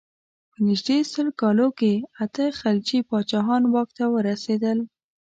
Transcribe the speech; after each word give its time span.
په 0.51 0.57
نژدې 0.67 0.97
سل 1.11 1.27
کالو 1.41 1.67
کې 1.79 1.93
اته 2.23 2.43
خلجي 2.59 2.99
پاچاهان 3.09 3.63
واک 3.73 3.89
ته 3.97 4.05
ورسېدل. 4.13 4.77